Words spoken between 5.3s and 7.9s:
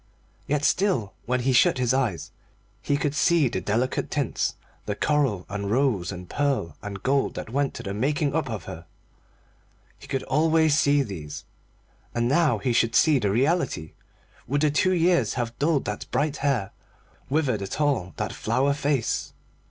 and rose, and pearl, and gold that went to